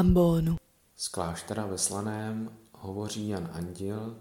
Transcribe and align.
ambonu. 0.00 0.56
Z 0.96 1.08
kláštera 1.08 1.66
ve 1.66 1.78
Slaném 1.78 2.56
hovoří 2.72 3.28
Jan 3.28 3.50
Andil 3.52 4.16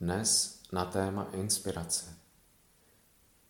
dnes 0.00 0.60
na 0.72 0.84
téma 0.84 1.28
inspirace. 1.32 2.06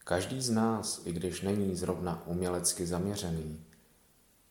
Každý 0.05 0.41
z 0.41 0.51
nás, 0.51 1.01
i 1.05 1.13
když 1.13 1.43
není 1.43 1.77
zrovna 1.77 2.27
umělecky 2.27 2.87
zaměřený, 2.87 3.65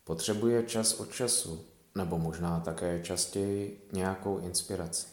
potřebuje 0.03 0.63
čas 0.63 0.93
od 0.93 1.11
času, 1.11 1.65
nebo 1.95 2.17
možná 2.17 2.59
také 2.59 3.03
častěji 3.03 3.87
nějakou 3.93 4.37
inspiraci. 4.37 5.07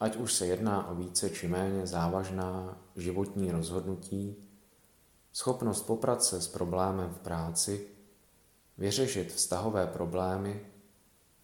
Ať 0.00 0.16
už 0.16 0.32
se 0.32 0.46
jedná 0.46 0.88
o 0.88 0.94
více 0.94 1.30
či 1.30 1.48
méně 1.48 1.86
závažná 1.86 2.78
životní 2.96 3.50
rozhodnutí, 3.50 4.36
schopnost 5.32 5.82
poprat 5.82 6.24
se 6.24 6.42
s 6.42 6.48
problémem 6.48 7.10
v 7.10 7.18
práci, 7.18 7.95
vyřešit 8.78 9.32
vztahové 9.32 9.86
problémy 9.86 10.66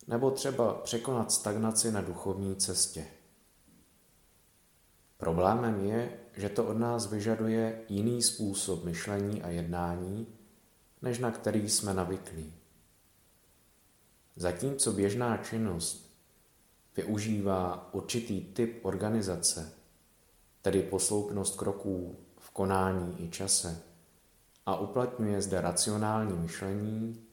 nebo 0.07 0.31
třeba 0.31 0.75
překonat 0.75 1.33
stagnaci 1.33 1.93
na 1.93 2.01
duchovní 2.01 2.57
cestě. 2.57 3.07
Problémem 5.17 5.85
je, 5.85 6.19
že 6.37 6.49
to 6.49 6.65
od 6.65 6.79
nás 6.79 7.11
vyžaduje 7.11 7.84
jiný 7.89 8.23
způsob 8.23 8.84
myšlení 8.84 9.43
a 9.43 9.48
jednání, 9.48 10.27
než 11.03 11.19
na 11.19 11.31
který 11.31 11.69
jsme 11.69 11.95
navyklí. 11.95 12.55
Zatímco 14.37 14.93
běžná 14.93 15.37
činnost 15.37 16.12
využívá 16.97 17.95
určitý 17.95 18.41
typ 18.41 18.84
organizace, 18.84 19.73
tedy 20.62 20.83
posloupnost 20.83 21.56
kroků 21.56 22.17
v 22.39 22.51
konání 22.51 23.25
i 23.25 23.31
čase, 23.31 23.83
a 24.67 24.77
uplatňuje 24.77 25.43
zde 25.43 25.61
racionální 25.61 26.39
myšlení, 26.39 27.27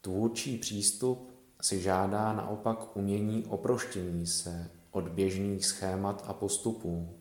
tvůrčí 0.00 0.58
přístup 0.58 1.30
si 1.60 1.80
žádá 1.82 2.32
naopak 2.32 2.96
umění 2.96 3.46
oproštění 3.46 4.26
se 4.26 4.70
od 4.90 5.08
běžných 5.08 5.66
schémat 5.66 6.24
a 6.26 6.32
postupů, 6.32 7.18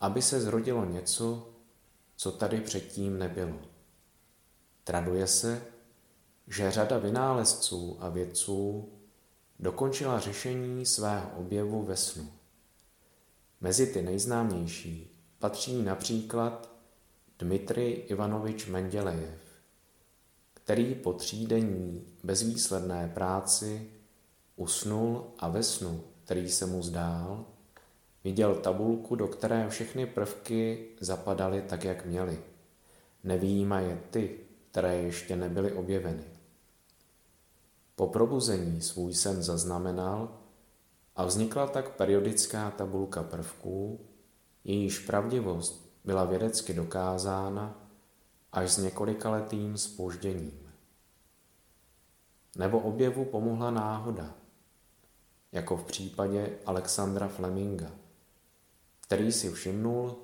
aby 0.00 0.22
se 0.22 0.40
zrodilo 0.40 0.84
něco, 0.84 1.48
co 2.16 2.32
tady 2.32 2.60
předtím 2.60 3.18
nebylo. 3.18 3.58
Traduje 4.84 5.26
se, 5.26 5.62
že 6.46 6.70
řada 6.70 6.98
vynálezců 6.98 7.96
a 8.00 8.08
vědců 8.08 8.88
dokončila 9.60 10.20
řešení 10.20 10.86
svého 10.86 11.30
objevu 11.36 11.82
ve 11.82 11.96
snu. 11.96 12.32
Mezi 13.60 13.86
ty 13.86 14.02
nejznámější 14.02 15.10
patří 15.38 15.82
například 15.82 16.70
Dmitry 17.38 17.90
Ivanovič 17.90 18.66
Mendělejev, 18.66 19.47
který 20.68 20.94
po 20.94 21.12
třídenní 21.12 22.06
bezvýsledné 22.24 23.10
práci 23.14 23.90
usnul 24.56 25.24
a 25.38 25.48
ve 25.48 25.62
snu, 25.62 26.04
který 26.24 26.50
se 26.50 26.66
mu 26.66 26.82
zdál, 26.82 27.44
viděl 28.24 28.54
tabulku, 28.54 29.14
do 29.14 29.28
které 29.28 29.68
všechny 29.68 30.06
prvky 30.06 30.88
zapadaly 31.00 31.62
tak, 31.62 31.84
jak 31.84 32.06
měly. 32.06 32.38
Nevýjímaje 33.24 34.00
ty, 34.10 34.40
které 34.70 34.94
ještě 34.94 35.36
nebyly 35.36 35.72
objeveny. 35.72 36.24
Po 37.96 38.06
probuzení 38.06 38.80
svůj 38.82 39.14
sen 39.14 39.42
zaznamenal 39.42 40.38
a 41.16 41.24
vznikla 41.24 41.66
tak 41.66 41.96
periodická 41.96 42.70
tabulka 42.70 43.22
prvků, 43.22 44.00
jejíž 44.64 44.98
pravdivost 44.98 45.90
byla 46.04 46.24
vědecky 46.24 46.74
dokázána 46.74 47.87
až 48.52 48.70
s 48.70 48.78
několikaletým 48.78 49.78
spožděním. 49.78 50.72
Nebo 52.56 52.78
objevu 52.78 53.24
pomohla 53.24 53.70
náhoda, 53.70 54.34
jako 55.52 55.76
v 55.76 55.84
případě 55.84 56.58
Alexandra 56.66 57.28
Fleminga, 57.28 57.90
který 59.00 59.32
si 59.32 59.50
všimnul, 59.50 60.16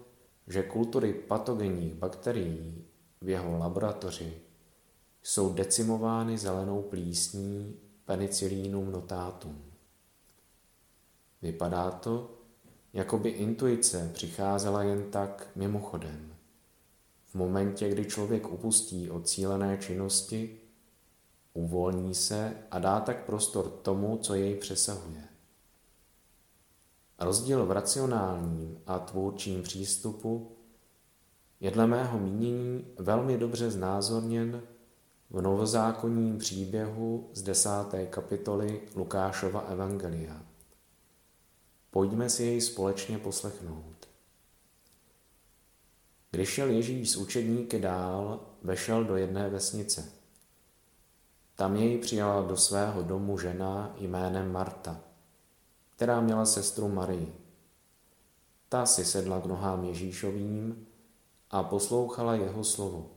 že 0.47 0.63
kultury 0.63 1.15
patogenních 1.15 1.95
bakterií 1.95 2.84
v 3.21 3.29
jeho 3.29 3.59
laboratoři 3.59 4.41
jsou 5.23 5.55
decimovány 5.55 6.39
zelenou 6.39 6.83
plísní 6.83 7.81
penicillinum 8.05 8.93
notatum. 8.93 9.65
Vypadá 11.43 11.91
to, 11.91 12.31
jako 12.93 13.19
by 13.19 13.29
intuice 13.29 14.11
přicházela 14.15 14.83
jen 14.83 15.11
tak 15.11 15.51
mimochodem. 15.55 16.34
Momentě, 17.34 17.89
kdy 17.89 18.05
člověk 18.05 18.53
upustí 18.53 19.11
od 19.11 19.28
cílené 19.28 19.78
činnosti, 19.78 20.61
uvolní 21.55 22.15
se 22.15 22.56
a 22.71 22.78
dá 22.78 23.00
tak 23.00 23.25
prostor 23.25 23.71
tomu, 23.71 24.17
co 24.17 24.34
jej 24.34 24.55
přesahuje. 24.55 25.25
Rozdíl 27.19 27.67
v 27.67 27.71
racionálním 27.71 28.78
a 28.87 28.99
tvůrčím 28.99 29.62
přístupu 29.62 30.56
je 31.61 31.71
dle 31.71 31.87
mého 31.87 32.19
mínění 32.19 32.84
velmi 32.99 33.39
dobře 33.39 33.71
znázorněn 33.71 34.62
v 35.31 35.41
novozákonním 35.41 36.39
příběhu 36.39 37.31
z 37.33 37.43
desáté 37.43 38.06
kapitoly 38.06 38.83
Lukášova 38.95 39.61
Evangelia. 39.61 40.43
Pojďme 41.91 42.31
si 42.31 42.45
jej 42.45 42.61
společně 42.61 43.19
poslechnout. 43.19 44.03
Když 46.34 46.49
šel 46.49 46.71
Ježíš 46.71 47.11
s 47.11 47.17
učedníky 47.17 47.78
dál, 47.78 48.41
vešel 48.62 49.05
do 49.05 49.17
jedné 49.17 49.49
vesnice. 49.49 50.12
Tam 51.56 51.77
jej 51.77 51.99
přijala 51.99 52.43
do 52.43 52.56
svého 52.56 53.03
domu 53.03 53.39
žena 53.39 53.95
jménem 53.99 54.53
Marta, 54.53 55.00
která 55.97 56.21
měla 56.21 56.45
sestru 56.45 56.89
Marii. 56.89 57.37
Ta 58.69 58.87
si 58.87 59.05
sedla 59.05 59.41
k 59.41 59.47
nohám 59.47 59.84
Ježíšovým 59.84 60.87
a 61.50 61.62
poslouchala 61.62 62.34
jeho 62.34 62.65
slovo. 62.65 63.11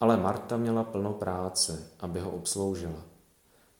Ale 0.00 0.16
Marta 0.16 0.56
měla 0.56 0.84
plno 0.84 1.12
práce, 1.12 1.90
aby 2.00 2.20
ho 2.20 2.30
obsloužila. 2.30 3.02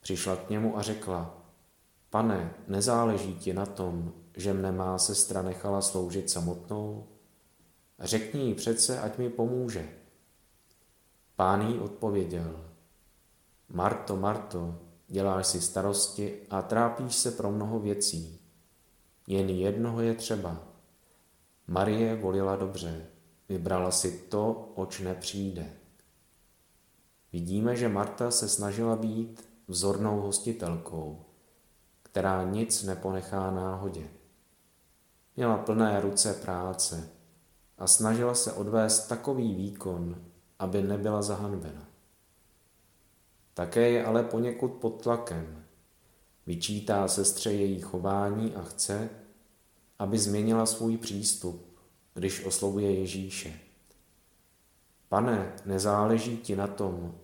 Přišla 0.01 0.35
k 0.35 0.49
němu 0.49 0.77
a 0.77 0.81
řekla, 0.81 1.37
pane, 2.09 2.53
nezáleží 2.67 3.35
ti 3.35 3.53
na 3.53 3.65
tom, 3.65 4.13
že 4.37 4.53
mne 4.53 4.71
má 4.71 4.97
sestra 4.97 5.41
nechala 5.41 5.81
sloužit 5.81 6.29
samotnou? 6.29 7.07
Řekni 8.03 8.41
jí 8.41 8.53
přece, 8.53 8.99
ať 8.99 9.17
mi 9.17 9.29
pomůže. 9.29 9.89
Pán 11.35 11.61
jí 11.61 11.79
odpověděl, 11.79 12.65
Marto, 13.69 14.15
Marto, 14.15 14.79
děláš 15.07 15.47
si 15.47 15.61
starosti 15.61 16.39
a 16.49 16.61
trápíš 16.61 17.15
se 17.15 17.31
pro 17.31 17.51
mnoho 17.51 17.79
věcí. 17.79 18.39
Jen 19.27 19.49
jednoho 19.49 20.01
je 20.01 20.13
třeba. 20.13 20.67
Marie 21.67 22.15
volila 22.15 22.55
dobře, 22.55 23.05
vybrala 23.49 23.91
si 23.91 24.11
to, 24.11 24.71
oč 24.75 24.99
nepřijde. 24.99 25.73
Vidíme, 27.33 27.75
že 27.75 27.89
Marta 27.89 28.31
se 28.31 28.49
snažila 28.49 28.95
být 28.95 29.49
vzornou 29.67 30.21
hostitelkou, 30.21 31.25
která 32.03 32.43
nic 32.43 32.83
neponechá 32.83 33.51
náhodě. 33.51 34.09
Měla 35.35 35.57
plné 35.57 36.01
ruce 36.01 36.33
práce 36.33 37.09
a 37.83 37.87
snažila 37.87 38.35
se 38.35 38.53
odvést 38.53 39.07
takový 39.07 39.55
výkon, 39.55 40.21
aby 40.59 40.81
nebyla 40.81 41.21
zahanbena. 41.21 41.87
Také 43.53 43.89
je 43.89 44.05
ale 44.05 44.23
poněkud 44.23 44.71
pod 44.71 45.01
tlakem. 45.03 45.63
Vyčítá 46.45 47.07
sestře 47.07 47.51
její 47.51 47.79
chování 47.79 48.55
a 48.55 48.61
chce, 48.61 49.09
aby 49.99 50.17
změnila 50.19 50.65
svůj 50.65 50.97
přístup, 50.97 51.79
když 52.13 52.45
oslovuje 52.45 52.91
Ježíše. 52.91 53.59
Pane, 55.09 55.53
nezáleží 55.65 56.37
ti 56.37 56.55
na 56.55 56.67
tom, 56.67 57.15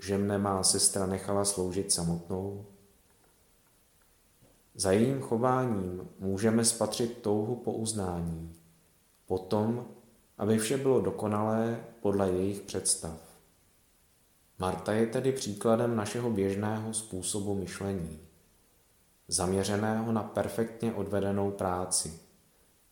že 0.00 0.18
mne 0.18 0.38
má 0.38 0.62
sestra 0.62 1.06
nechala 1.06 1.44
sloužit 1.44 1.92
samotnou? 1.92 2.66
Za 4.74 4.92
jejím 4.92 5.20
chováním 5.20 6.08
můžeme 6.18 6.64
spatřit 6.64 7.18
touhu 7.18 7.56
po 7.56 7.72
uznání, 7.72 8.54
potom, 9.26 9.88
aby 10.38 10.58
vše 10.58 10.76
bylo 10.76 11.00
dokonalé 11.00 11.84
podle 12.00 12.30
jejich 12.30 12.60
představ. 12.60 13.20
Marta 14.58 14.92
je 14.92 15.06
tedy 15.06 15.32
příkladem 15.32 15.96
našeho 15.96 16.30
běžného 16.30 16.94
způsobu 16.94 17.54
myšlení, 17.54 18.18
zaměřeného 19.28 20.12
na 20.12 20.22
perfektně 20.22 20.94
odvedenou 20.94 21.50
práci, 21.50 22.20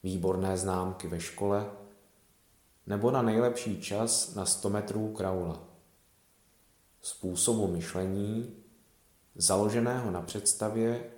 výborné 0.02 0.56
známky 0.56 1.08
ve 1.08 1.20
škole 1.20 1.70
nebo 2.86 3.10
na 3.10 3.22
nejlepší 3.22 3.80
čas 3.80 4.34
na 4.34 4.46
100 4.46 4.70
metrů 4.70 5.12
kraula 5.12 5.72
způsobu 7.02 7.66
myšlení, 7.66 8.56
založeného 9.34 10.10
na 10.10 10.22
představě, 10.22 11.10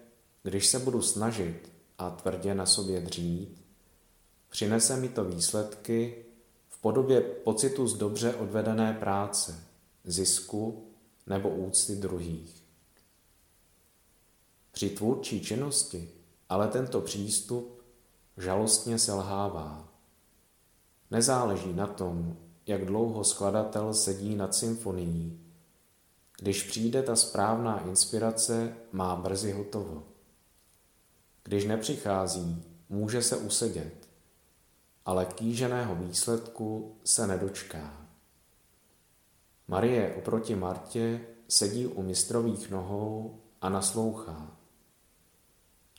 když 0.43 0.67
se 0.67 0.79
budu 0.79 1.03
snažit 1.03 1.73
a 1.99 2.11
tvrdě 2.11 2.55
na 2.55 2.67
sobě 2.67 3.01
dřít, 3.01 3.64
přinese 4.55 4.97
mi 4.97 5.09
to 5.09 5.25
výsledky 5.25 6.25
v 6.69 6.81
podobě 6.81 7.21
pocitu 7.21 7.87
z 7.87 7.99
dobře 7.99 8.35
odvedené 8.35 8.97
práce, 9.01 9.65
zisku 10.05 10.89
nebo 11.27 11.49
úcty 11.49 11.97
druhých. 11.97 12.63
Při 14.73 14.91
tvůrčí 14.91 15.41
činnosti 15.41 16.11
ale 16.49 16.69
tento 16.69 17.01
přístup 17.01 17.83
žalostně 18.37 18.99
selhává. 18.99 19.89
Nezáleží 21.11 21.73
na 21.73 21.87
tom, 21.87 22.37
jak 22.67 22.85
dlouho 22.85 23.25
skladatel 23.25 23.95
sedí 23.95 24.35
nad 24.35 24.55
symfonií. 24.55 25.41
Když 26.41 26.63
přijde 26.63 27.03
ta 27.03 27.17
správná 27.17 27.81
inspirace, 27.81 28.77
má 28.93 29.17
brzy 29.17 29.53
hotovo. 29.53 30.03
Když 31.45 31.65
nepřichází, 31.65 32.65
může 32.89 33.23
se 33.23 33.37
usedět, 33.37 34.04
ale 35.05 35.27
kýženého 35.27 35.95
výsledku 35.95 36.97
se 37.05 37.27
nedočká. 37.27 38.07
Marie 39.69 40.15
oproti 40.15 40.55
Martě 40.55 41.21
sedí 41.49 41.87
u 41.87 42.03
mistrových 42.03 42.71
nohou 42.71 43.41
a 43.61 43.69
naslouchá. 43.69 44.57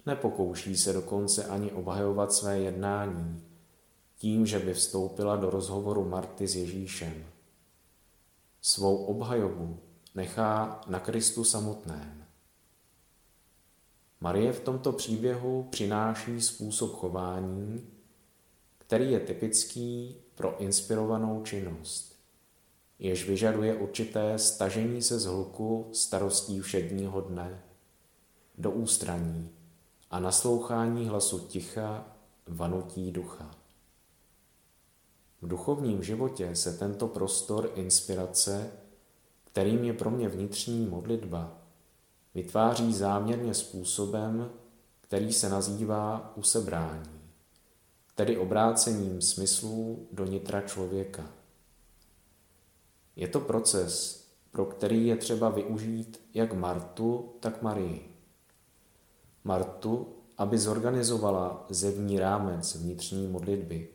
Nepokouší 0.05 0.77
se 0.77 0.93
dokonce 0.93 1.45
ani 1.45 1.71
obhajovat 1.71 2.33
své 2.33 2.59
jednání, 2.59 3.43
tím, 4.15 4.45
že 4.45 4.59
by 4.59 4.73
vstoupila 4.73 5.35
do 5.35 5.49
rozhovoru 5.49 6.09
Marty 6.09 6.47
s 6.47 6.55
Ježíšem. 6.55 7.25
Svou 8.61 9.05
obhajobu 9.05 9.79
nechá 10.15 10.81
na 10.87 10.99
Kristu 10.99 11.43
samotném. 11.43 12.25
Marie 14.21 14.53
v 14.53 14.59
tomto 14.59 14.91
příběhu 14.91 15.67
přináší 15.69 16.41
způsob 16.41 16.91
chování, 16.91 17.94
který 18.87 19.11
je 19.11 19.19
typický 19.19 20.15
pro 20.35 20.61
inspirovanou 20.61 21.43
činnost, 21.43 22.19
jež 22.99 23.29
vyžaduje 23.29 23.75
určité 23.75 24.39
stažení 24.39 25.01
se 25.01 25.19
z 25.19 25.25
hluku 25.25 25.89
starostí 25.93 26.61
všedního 26.61 27.21
dne 27.21 27.63
do 28.57 28.71
ústraní 28.71 29.49
a 30.11 30.19
naslouchání 30.19 31.07
hlasu 31.07 31.39
ticha 31.39 32.05
vanutí 32.47 33.11
ducha. 33.11 33.51
V 35.41 35.47
duchovním 35.47 36.03
životě 36.03 36.55
se 36.55 36.77
tento 36.77 37.07
prostor 37.07 37.71
inspirace, 37.75 38.71
kterým 39.43 39.83
je 39.83 39.93
pro 39.93 40.11
mě 40.11 40.29
vnitřní 40.29 40.85
modlitba, 40.85 41.57
vytváří 42.33 42.93
záměrně 42.93 43.53
způsobem, 43.53 44.51
který 45.01 45.33
se 45.33 45.49
nazývá 45.49 46.33
usebrání, 46.35 47.24
tedy 48.15 48.37
obrácením 48.37 49.21
smyslů 49.21 50.07
do 50.11 50.25
nitra 50.25 50.61
člověka. 50.61 51.31
Je 53.15 53.27
to 53.27 53.39
proces, 53.39 54.25
pro 54.51 54.65
který 54.65 55.07
je 55.07 55.15
třeba 55.15 55.49
využít 55.49 56.21
jak 56.33 56.53
Martu, 56.53 57.33
tak 57.39 57.61
Marii. 57.61 58.15
Martu, 59.43 60.07
aby 60.37 60.57
zorganizovala 60.57 61.65
zevní 61.69 62.19
rámec 62.19 62.75
vnitřní 62.75 63.27
modlitby, 63.27 63.89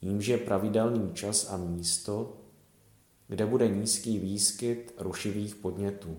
jímž 0.00 0.26
je 0.26 0.38
pravidelný 0.38 1.12
čas 1.14 1.50
a 1.50 1.56
místo, 1.56 2.36
kde 3.28 3.46
bude 3.46 3.68
nízký 3.68 4.18
výskyt 4.18 4.94
rušivých 4.98 5.54
podnětů. 5.54 6.16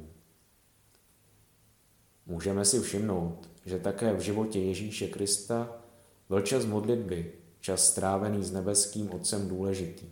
Můžeme 2.25 2.65
si 2.65 2.79
všimnout, 2.79 3.49
že 3.65 3.79
také 3.79 4.13
v 4.13 4.19
životě 4.19 4.59
Ježíše 4.59 5.07
Krista 5.07 5.81
byl 6.29 6.41
čas 6.41 6.65
modlitby, 6.65 7.33
čas 7.59 7.87
strávený 7.87 8.43
s 8.43 8.51
nebeským 8.51 9.13
Otcem 9.13 9.49
důležitý. 9.49 10.09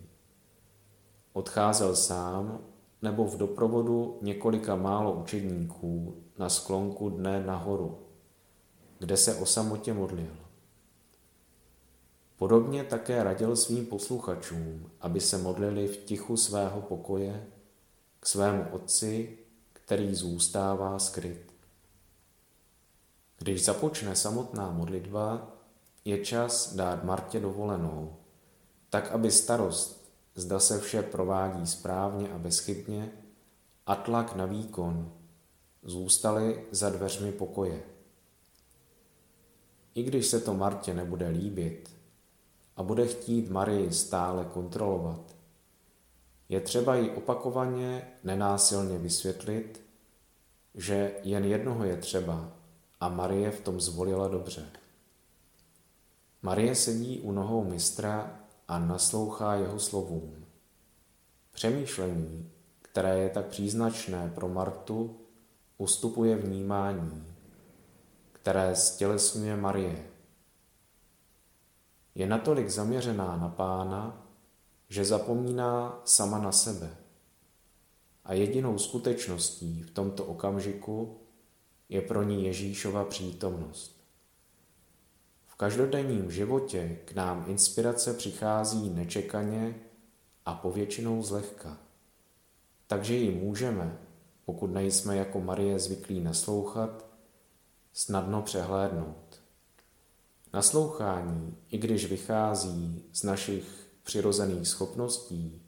Odcházel 1.33 1.95
sám 1.95 2.59
nebo 3.01 3.25
v 3.25 3.38
doprovodu 3.38 4.19
několika 4.21 4.75
málo 4.75 5.13
učedníků 5.13 6.15
na 6.38 6.50
sklonku 6.50 7.09
dne 7.09 7.44
nahoru, 7.45 8.00
kde 9.00 9.17
se 9.17 9.35
o 9.35 9.45
samotě 9.45 9.94
modlil. 9.94 10.38
Podobně 12.38 12.83
také 12.83 13.23
radil 13.23 13.56
svým 13.56 13.85
posluchačům, 13.85 14.91
aby 15.01 15.19
se 15.19 15.38
modlili 15.38 15.88
v 15.88 15.97
tichu 15.97 16.38
svého 16.38 16.81
pokoje 16.81 17.47
k 18.19 18.25
svému 18.25 18.65
otci, 18.71 19.38
který 19.73 20.15
zůstává 20.15 21.00
skryt. 21.00 21.53
Když 23.38 23.65
započne 23.65 24.15
samotná 24.15 24.71
modlitba, 24.71 25.55
je 26.06 26.25
čas 26.25 26.75
dát 26.75 27.04
Martě 27.04 27.40
dovolenou, 27.40 28.16
tak 28.90 29.12
aby 29.12 29.31
starost, 29.31 30.12
zda 30.36 30.60
se 30.60 30.80
vše 30.80 31.02
provádí 31.02 31.68
správně 31.68 32.31
a 32.31 32.38
bezchybně, 32.38 33.12
a 33.86 33.96
tlak 33.96 34.36
na 34.36 34.46
výkon 34.46 35.12
zůstaly 35.84 36.66
za 36.72 36.90
dveřmi 36.90 37.31
pokoje. 37.31 37.84
I 39.96 40.04
když 40.04 40.28
se 40.28 40.40
to 40.40 40.54
Martě 40.54 40.94
nebude 40.94 41.28
líbit, 41.28 41.96
a 42.78 42.84
bude 42.84 43.08
chtít 43.08 43.50
Marii 43.50 43.94
stále 43.94 44.46
kontrolovat. 44.46 45.36
Je 46.50 46.62
třeba 46.62 46.96
jí 46.96 47.10
opakovaně 47.10 48.08
nenásilně 48.24 48.98
vysvětlit, 48.98 49.81
že 50.75 51.16
jen 51.24 51.46
jednoho 51.46 51.84
je 51.84 51.98
třeba 51.98 52.51
a 53.00 53.10
Marie 53.10 53.51
v 53.51 53.62
tom 53.62 53.81
zvolila 53.81 54.28
dobře. 54.28 54.69
Marie 56.45 56.75
sedí 56.75 57.19
u 57.19 57.31
nohou 57.31 57.63
mistra 57.63 58.39
a 58.68 58.80
naslouchá 58.80 59.56
jeho 59.56 59.80
slovům. 59.80 60.45
Přemýšlení, 61.51 62.51
které 62.81 63.19
je 63.19 63.30
tak 63.30 63.45
příznačné 63.45 64.31
pro 64.36 64.50
Martu, 64.50 65.18
ustupuje 65.77 66.36
vnímání, 66.36 67.24
které 68.33 68.75
stělesňuje 68.75 69.56
Marie 69.56 70.06
je 72.15 72.27
natolik 72.27 72.70
zaměřená 72.70 73.38
na 73.38 73.50
pána, 73.50 74.27
že 74.89 75.05
zapomíná 75.05 76.01
sama 76.05 76.39
na 76.39 76.51
sebe. 76.51 76.98
A 78.25 78.34
jedinou 78.34 78.77
skutečností 78.77 79.84
v 79.84 79.91
tomto 79.91 80.25
okamžiku 80.25 81.17
je 81.89 82.01
pro 82.01 82.24
ní 82.24 82.46
Ježíšova 82.46 83.03
přítomnost. 83.03 83.95
V 85.55 85.57
každodenním 85.57 86.31
životě 86.31 87.00
k 87.05 87.13
nám 87.13 87.45
inspirace 87.47 88.13
přichází 88.13 88.89
nečekaně 88.89 89.75
a 90.45 90.53
povětšinou 90.53 91.24
zlehka. 91.24 91.77
Takže 92.88 93.15
ji 93.15 93.31
můžeme, 93.31 93.97
pokud 94.45 94.67
nejsme 94.67 95.17
jako 95.17 95.41
Marie 95.41 95.79
zvyklí 95.79 96.19
naslouchat, 96.19 97.05
snadno 97.93 98.41
přehlédnout. 98.41 99.41
Naslouchání, 100.53 101.57
i 101.69 101.77
když 101.77 102.05
vychází 102.05 103.03
z 103.13 103.24
našich 103.24 103.89
přirozených 104.03 104.67
schopností, 104.67 105.62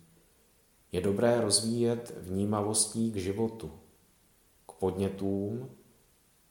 je 0.92 1.02
dobré 1.02 1.42
rozvíjet 1.42 2.14
vnímavostí 2.18 3.12
k 3.12 3.16
životu, 3.16 3.72
k 4.66 4.72
podnětům, 4.72 5.70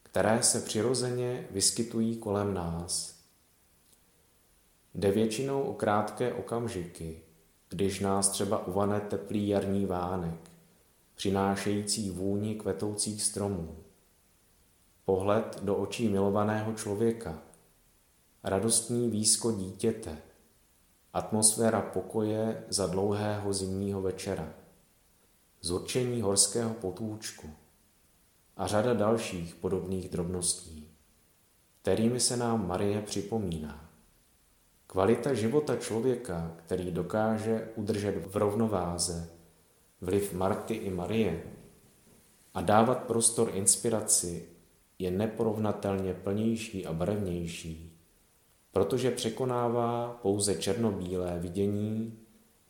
které 0.03 0.43
se 0.43 0.61
přirozeně 0.61 1.49
vyskytují 1.51 2.17
kolem 2.17 2.55
nás. 2.55 3.16
Jde 4.97 5.11
většinou 5.11 5.63
o 5.63 5.75
krátké 5.75 6.35
okamžiky, 6.35 7.21
když 7.69 8.01
nás 8.01 8.29
třeba 8.29 8.67
uvane 8.67 9.01
teplý 9.01 9.49
jarní 9.49 9.87
vánek, 9.87 10.51
přinášející 11.15 12.11
vůni 12.11 12.55
kvetoucích 12.55 13.23
stromů. 13.23 13.77
Pohled 15.05 15.61
do 15.63 15.77
očí 15.77 16.09
milovaného 16.09 16.73
člověka, 16.73 17.43
radostný 18.45 19.11
výsko 19.11 19.53
dítěte, 19.53 20.19
atmosféra 21.13 21.81
pokoje 21.81 22.65
za 22.69 22.87
dlouhého 22.87 23.53
zimního 23.53 24.03
večera, 24.03 24.55
zurčení 25.61 26.23
horského 26.23 26.75
potůčku 26.75 27.51
a 28.57 28.67
řada 28.67 28.95
dalších 28.95 29.55
podobných 29.55 30.09
drobností, 30.09 30.91
kterými 31.83 32.21
se 32.21 32.37
nám 32.37 32.69
Marie 32.69 33.03
připomíná. 33.03 33.86
Kvalita 34.87 35.35
života 35.35 35.77
člověka, 35.77 36.57
který 36.57 36.91
dokáže 36.91 37.69
udržet 37.77 38.27
v 38.27 38.37
rovnováze 38.37 39.31
vliv 40.01 40.33
Marty 40.33 40.75
i 40.75 40.91
Marie 40.91 41.43
a 42.55 42.61
dávat 42.61 42.99
prostor 42.99 43.51
inspiraci, 43.55 44.49
je 44.99 45.11
neporovnatelně 45.11 46.15
plnější 46.15 46.87
a 46.87 46.93
barevnější 46.93 47.97
protože 48.77 49.11
překonává 49.11 50.19
pouze 50.23 50.55
černobílé 50.55 51.39
vidění, 51.39 52.19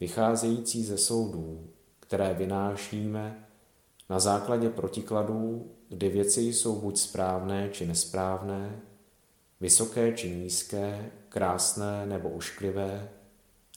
vycházející 0.00 0.84
ze 0.84 0.98
soudů, 0.98 1.70
které 2.00 2.34
vynášíme 2.34 3.48
na 4.10 4.18
základě 4.18 4.70
protikladů, 4.70 5.70
kdy 5.88 6.08
věci 6.08 6.40
jsou 6.40 6.80
buď 6.80 6.98
správné 6.98 7.68
či 7.72 7.86
nesprávné, 7.86 8.80
vysoké 9.60 10.12
či 10.12 10.30
nízké, 10.30 11.10
krásné 11.28 12.06
nebo 12.06 12.28
ušklivé, 12.28 13.08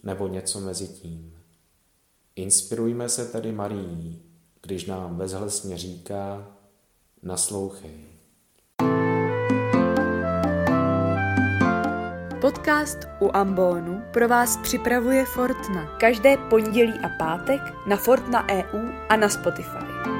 nebo 0.03 0.27
něco 0.27 0.59
mezi 0.59 0.87
tím. 0.87 1.39
Inspirujme 2.35 3.09
se 3.09 3.25
tedy 3.25 3.51
Marií, 3.51 4.21
když 4.61 4.85
nám 4.85 5.15
bezhlesně 5.15 5.77
říká, 5.77 6.47
naslouchej. 7.23 8.09
Podcast 12.41 12.97
u 13.19 13.29
Ambonu 13.33 14.01
pro 14.13 14.27
vás 14.27 14.57
připravuje 14.57 15.25
Fortna. 15.25 15.97
Každé 15.99 16.37
pondělí 16.37 16.93
a 16.93 17.09
pátek 17.09 17.61
na 17.87 17.97
Fortna 17.97 18.47
EU 18.49 18.89
a 19.09 19.15
na 19.15 19.29
Spotify. 19.29 20.18